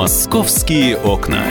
Московские 0.00 0.96
окна. 0.96 1.44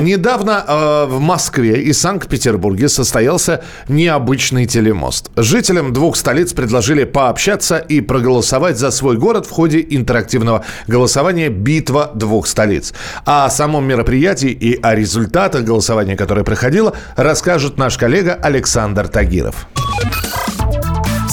Недавно 0.00 0.62
э, 0.68 1.06
в 1.08 1.18
Москве 1.18 1.80
и 1.80 1.94
Санкт-Петербурге 1.94 2.90
состоялся 2.90 3.64
необычный 3.88 4.66
телемост. 4.66 5.30
Жителям 5.34 5.94
двух 5.94 6.16
столиц 6.16 6.52
предложили 6.52 7.04
пообщаться 7.04 7.78
и 7.78 8.02
проголосовать 8.02 8.76
за 8.76 8.90
свой 8.90 9.16
город 9.16 9.46
в 9.46 9.50
ходе 9.50 9.80
интерактивного 9.88 10.62
голосования 10.88 11.48
«Битва 11.48 12.10
двух 12.14 12.48
столиц». 12.48 12.92
А 13.24 13.46
о 13.46 13.50
самом 13.50 13.88
мероприятии 13.88 14.50
и 14.50 14.78
о 14.82 14.94
результатах 14.94 15.64
голосования, 15.64 16.16
которое 16.16 16.44
проходило, 16.44 16.92
расскажет 17.16 17.78
наш 17.78 17.96
коллега 17.96 18.34
Александр 18.34 19.08
Тагиров. 19.08 19.66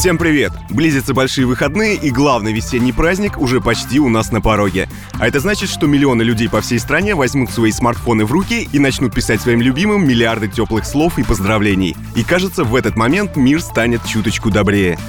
Всем 0.04 0.18
привет! 0.18 0.52
Близятся 0.70 1.14
большие 1.14 1.48
выходные, 1.48 1.96
и 1.96 2.12
главный 2.12 2.52
весенний 2.52 2.92
праздник 2.92 3.38
уже 3.38 3.62
почти 3.62 4.02
у 4.02 4.10
нас 4.10 4.34
на 4.34 4.42
пороге. 4.42 4.90
А 5.14 5.30
это 5.30 5.40
значит, 5.40 5.70
что 5.70 5.88
миллионы 5.88 6.24
людей 6.24 6.50
по 6.50 6.60
всей 6.60 6.80
стране 6.80 7.16
возьмут 7.16 7.52
свои 7.52 7.72
смартфоны 7.72 8.26
в 8.26 8.32
руки 8.34 8.68
и 8.70 8.80
начнут 8.80 9.16
писать 9.16 9.40
своим 9.40 9.62
любимым 9.62 10.06
миллиарды 10.06 10.50
теплых 10.50 10.84
слов 10.84 11.18
и 11.20 11.24
поздравлений. 11.24 11.96
И 12.18 12.26
кажется, 12.26 12.66
в 12.66 12.76
этот 12.76 12.98
момент 12.98 13.38
мир 13.38 13.62
станет 13.62 14.06
чуточку 14.06 14.52
добрее. 14.52 15.00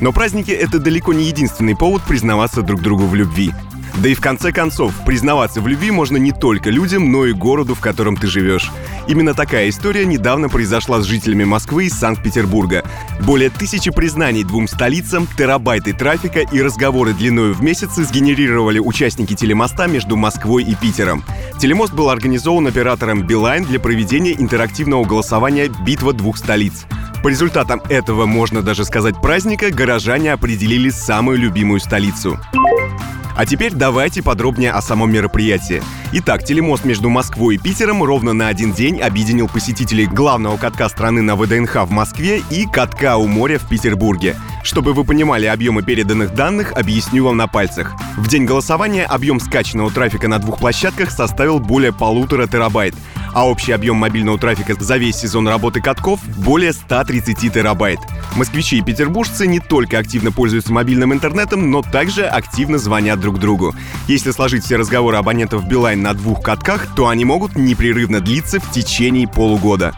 Но 0.00 0.12
праздники— 0.12 0.50
это 0.52 0.78
далеко 0.78 1.12
не 1.12 1.24
единственный 1.24 1.74
повод 1.74 2.02
признаваться 2.02 2.62
друг 2.62 2.82
другу 2.82 3.06
в 3.06 3.16
любви. 3.16 3.50
Да 3.98 4.08
и 4.08 4.14
в 4.14 4.20
конце 4.20 4.52
концов, 4.52 4.94
признаваться 5.04 5.60
в 5.60 5.68
любви 5.68 5.90
можно 5.90 6.16
не 6.16 6.32
только 6.32 6.70
людям, 6.70 7.10
но 7.12 7.26
и 7.26 7.32
городу, 7.32 7.74
в 7.74 7.80
котором 7.80 8.16
ты 8.16 8.28
живешь. 8.28 8.70
Именно 9.08 9.34
такая 9.34 9.68
история 9.68 10.06
недавно 10.06 10.48
произошла 10.48 11.00
с 11.00 11.04
жителями 11.04 11.44
Москвы 11.44 11.86
и 11.86 11.90
Санкт-Петербурга. 11.90 12.84
Более 13.20 13.50
тысячи 13.50 13.90
признаний 13.90 14.44
двум 14.44 14.68
столицам, 14.68 15.26
терабайты 15.36 15.92
трафика 15.92 16.40
и 16.40 16.62
разговоры 16.62 17.12
длиною 17.12 17.54
в 17.54 17.62
месяцы 17.62 18.04
сгенерировали 18.04 18.78
участники 18.78 19.34
телемоста 19.34 19.86
между 19.86 20.16
Москвой 20.16 20.64
и 20.64 20.74
Питером. 20.74 21.24
Телемост 21.58 21.92
был 21.92 22.08
организован 22.08 22.66
оператором 22.66 23.26
Билайн 23.26 23.64
для 23.64 23.80
проведения 23.80 24.32
интерактивного 24.32 25.04
голосования 25.04 25.70
«Битва 25.84 26.12
двух 26.12 26.38
столиц». 26.38 26.86
По 27.22 27.28
результатам 27.28 27.82
этого, 27.90 28.24
можно 28.24 28.62
даже 28.62 28.86
сказать, 28.86 29.20
праздника, 29.20 29.70
горожане 29.70 30.32
определили 30.32 30.88
самую 30.88 31.38
любимую 31.38 31.80
столицу. 31.80 32.38
А 33.40 33.46
теперь 33.46 33.72
давайте 33.72 34.22
подробнее 34.22 34.70
о 34.70 34.82
самом 34.82 35.10
мероприятии. 35.10 35.82
Итак, 36.12 36.44
телемост 36.44 36.84
между 36.84 37.08
Москвой 37.08 37.54
и 37.54 37.58
Питером 37.58 38.02
ровно 38.02 38.34
на 38.34 38.48
один 38.48 38.74
день 38.74 39.00
объединил 39.00 39.48
посетителей 39.48 40.04
главного 40.04 40.58
катка 40.58 40.90
страны 40.90 41.22
на 41.22 41.36
ВДНХ 41.36 41.86
в 41.86 41.90
Москве 41.90 42.42
и 42.50 42.66
катка 42.66 43.16
у 43.16 43.26
моря 43.26 43.58
в 43.58 43.66
Петербурге. 43.66 44.36
Чтобы 44.62 44.92
вы 44.92 45.04
понимали 45.04 45.46
объемы 45.46 45.82
переданных 45.82 46.34
данных, 46.34 46.72
объясню 46.72 47.24
вам 47.24 47.38
на 47.38 47.46
пальцах. 47.46 47.94
В 48.18 48.28
день 48.28 48.44
голосования 48.44 49.06
объем 49.06 49.40
скачанного 49.40 49.90
трафика 49.90 50.28
на 50.28 50.38
двух 50.38 50.58
площадках 50.58 51.10
составил 51.10 51.60
более 51.60 51.94
полутора 51.94 52.46
терабайт, 52.46 52.94
а 53.32 53.48
общий 53.48 53.72
объем 53.72 53.96
мобильного 53.96 54.38
трафика 54.38 54.74
за 54.78 54.98
весь 54.98 55.16
сезон 55.16 55.48
работы 55.48 55.80
катков 55.80 56.20
более 56.36 56.74
130 56.74 57.54
терабайт. 57.54 58.00
Москвичи 58.36 58.78
и 58.78 58.82
петербуржцы 58.82 59.46
не 59.46 59.60
только 59.60 59.98
активно 59.98 60.32
пользуются 60.32 60.72
мобильным 60.72 61.12
интернетом, 61.12 61.70
но 61.70 61.82
также 61.82 62.26
активно 62.26 62.78
звонят 62.78 63.20
друг 63.20 63.38
другу. 63.38 63.74
Если 64.06 64.30
сложить 64.30 64.64
все 64.64 64.76
разговоры 64.76 65.16
абонентов 65.16 65.66
Билайн 65.66 66.02
на 66.02 66.14
двух 66.14 66.42
катках, 66.42 66.94
то 66.94 67.08
они 67.08 67.24
могут 67.24 67.56
непрерывно 67.56 68.20
длиться 68.20 68.60
в 68.60 68.70
течение 68.70 69.28
полугода. 69.28 69.94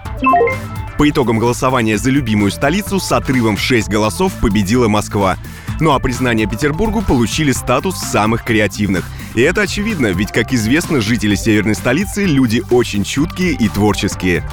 По 0.98 1.08
итогам 1.08 1.38
голосования 1.38 1.98
за 1.98 2.10
любимую 2.10 2.50
столицу 2.50 3.00
с 3.00 3.10
отрывом 3.12 3.56
в 3.56 3.60
6 3.60 3.88
голосов 3.88 4.32
победила 4.40 4.88
Москва. 4.88 5.36
Ну 5.80 5.92
а 5.92 5.98
признание 5.98 6.46
Петербургу 6.46 7.02
получили 7.02 7.52
статус 7.52 7.96
самых 7.96 8.44
креативных. 8.44 9.04
И 9.34 9.40
это 9.40 9.62
очевидно, 9.62 10.08
ведь, 10.08 10.30
как 10.30 10.52
известно, 10.52 11.00
жители 11.00 11.34
северной 11.34 11.74
столицы– 11.74 12.24
люди 12.26 12.62
очень 12.70 13.02
чуткие 13.02 13.52
и 13.52 13.68
творческие. 13.68 14.44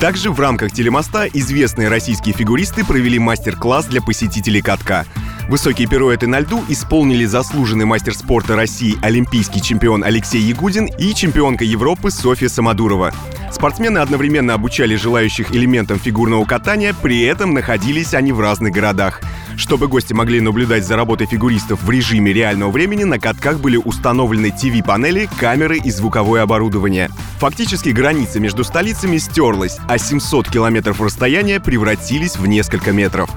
Также 0.00 0.30
в 0.30 0.40
рамках 0.40 0.72
телемоста 0.72 1.26
известные 1.26 1.88
российские 1.88 2.34
фигуристы 2.34 2.86
провели 2.86 3.18
мастер-класс 3.18 3.84
для 3.84 4.00
посетителей 4.00 4.62
катка. 4.62 5.04
Высокие 5.46 5.86
пируэты 5.86 6.26
на 6.26 6.40
льду 6.40 6.64
исполнили 6.68 7.26
заслуженный 7.26 7.84
мастер 7.84 8.14
спорта 8.14 8.56
России, 8.56 8.98
олимпийский 9.02 9.60
чемпион 9.60 10.02
Алексей 10.02 10.40
Ягудин 10.40 10.86
и 10.86 11.12
чемпионка 11.12 11.64
Европы 11.64 12.10
Софья 12.10 12.48
Самодурова. 12.48 13.12
Спортсмены 13.50 13.98
одновременно 13.98 14.54
обучали 14.54 14.94
желающих 14.94 15.52
элементам 15.52 15.98
фигурного 15.98 16.44
катания, 16.44 16.94
при 16.94 17.22
этом 17.22 17.52
находились 17.52 18.14
они 18.14 18.32
в 18.32 18.40
разных 18.40 18.72
городах. 18.72 19.20
Чтобы 19.56 19.88
гости 19.88 20.12
могли 20.12 20.40
наблюдать 20.40 20.86
за 20.86 20.96
работой 20.96 21.26
фигуристов 21.26 21.82
в 21.82 21.90
режиме 21.90 22.32
реального 22.32 22.70
времени, 22.70 23.04
на 23.04 23.18
катках 23.18 23.60
были 23.60 23.76
установлены 23.76 24.50
ТВ-панели, 24.50 25.28
камеры 25.38 25.78
и 25.78 25.90
звуковое 25.90 26.42
оборудование. 26.42 27.10
Фактически 27.38 27.90
граница 27.90 28.40
между 28.40 28.64
столицами 28.64 29.18
стерлась, 29.18 29.78
а 29.88 29.98
700 29.98 30.48
километров 30.48 31.00
расстояния 31.00 31.60
превратились 31.60 32.36
в 32.36 32.46
несколько 32.46 32.92
метров. 32.92 33.30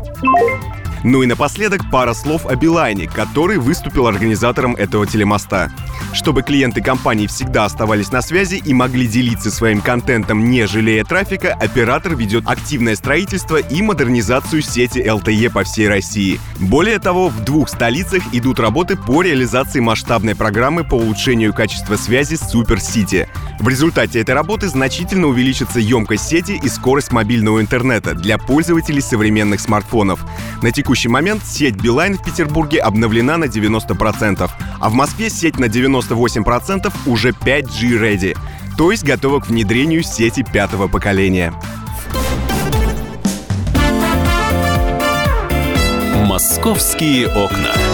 Ну 1.04 1.22
и 1.22 1.26
напоследок 1.26 1.82
пара 1.92 2.14
слов 2.14 2.46
о 2.46 2.56
Билайне, 2.56 3.08
который 3.08 3.58
выступил 3.58 4.08
организатором 4.08 4.76
этого 4.76 5.06
телемоста. 5.06 5.72
Чтобы 6.14 6.44
клиенты 6.44 6.82
компании 6.82 7.28
всегда 7.28 7.66
оставались 7.66 8.12
на 8.12 8.22
связи 8.22 8.62
и 8.64 8.74
могли 8.74 9.08
делиться 9.08 9.52
своим 9.52 9.82
контентом, 9.82 10.50
не 10.50 10.66
жалея 10.66 11.04
трафика, 11.04 11.54
оператор 11.54 12.16
ведет 12.16 12.48
активное 12.48 12.96
строительство 12.96 13.58
и 13.58 13.82
модернизацию 13.82 14.62
сети 14.62 15.00
LTE 15.00 15.50
по 15.50 15.64
всей 15.64 15.90
России. 15.90 16.40
Более 16.60 17.00
того, 17.00 17.30
в 17.30 17.44
двух 17.44 17.68
столицах 17.68 18.24
идут 18.32 18.60
работы 18.60 18.96
по 18.96 19.24
реализации 19.24 19.80
масштабной 19.80 20.36
программы 20.36 20.84
по 20.84 20.96
улучшению 20.96 21.54
качества 21.54 21.96
связи 21.96 22.36
Super 22.36 22.78
City. 22.78 23.28
В 23.60 23.68
результате 23.68 24.20
этой 24.20 24.36
работы 24.36 24.68
значительно 24.68 25.28
увеличится 25.28 25.80
емкость 25.80 26.28
сети 26.28 26.60
и 26.64 26.70
скорость 26.70 27.12
мобильного 27.12 27.60
интернета 27.60 28.14
для 28.14 28.38
пользователей 28.38 29.02
современных 29.02 29.60
смартфонов. 29.60 30.24
На 30.62 30.72
текущий 30.94 31.10
момент 31.10 31.44
сеть 31.44 31.76
Билайн 31.76 32.20
в 32.20 32.24
Петербурге 32.24 32.78
обновлена 32.78 33.38
на 33.38 33.46
90%, 33.46 34.48
а 34.80 34.90
в 34.90 34.94
Москве 34.94 35.32
сеть 35.32 35.58
на 35.58 35.66
98% 35.66 36.94
уже 37.08 37.30
5G 37.30 38.00
ready, 38.00 38.38
то 38.78 38.92
есть 38.92 39.04
готова 39.04 39.40
к 39.40 39.48
внедрению 39.48 40.04
сети 40.04 40.44
пятого 40.44 40.88
поколения. 40.88 41.52
«Московские 46.28 47.28
окна». 47.28 47.93